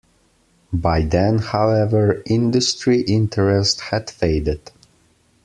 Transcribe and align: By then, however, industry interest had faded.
By 0.73 1.03
then, 1.03 1.37
however, 1.37 2.23
industry 2.25 3.01
interest 3.01 3.79
had 3.81 4.09
faded. 4.09 4.71